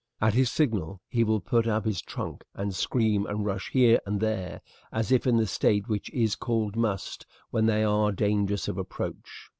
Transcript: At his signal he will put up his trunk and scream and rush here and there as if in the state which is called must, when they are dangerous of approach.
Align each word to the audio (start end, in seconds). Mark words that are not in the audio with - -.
At 0.19 0.33
his 0.33 0.49
signal 0.49 0.99
he 1.09 1.23
will 1.23 1.39
put 1.39 1.67
up 1.67 1.85
his 1.85 2.01
trunk 2.01 2.43
and 2.55 2.73
scream 2.73 3.27
and 3.27 3.45
rush 3.45 3.69
here 3.69 3.99
and 4.03 4.19
there 4.19 4.59
as 4.91 5.11
if 5.11 5.27
in 5.27 5.37
the 5.37 5.45
state 5.45 5.87
which 5.87 6.11
is 6.11 6.35
called 6.35 6.75
must, 6.75 7.23
when 7.51 7.67
they 7.67 7.83
are 7.83 8.11
dangerous 8.11 8.67
of 8.67 8.79
approach. 8.79 9.47